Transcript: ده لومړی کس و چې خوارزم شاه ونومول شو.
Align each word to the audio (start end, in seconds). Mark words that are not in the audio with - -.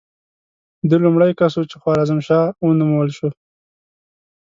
ده 0.89 0.95
لومړی 1.03 1.31
کس 1.39 1.53
و 1.59 1.61
چې 1.69 1.75
خوارزم 1.81 2.19
شاه 2.27 2.45
ونومول 2.65 3.09
شو. 3.17 3.29